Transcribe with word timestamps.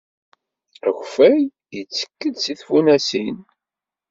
Akeffay 0.87 1.37
yettekk-d 1.75 2.35
seg 2.41 2.57
tfunasin. 2.61 3.37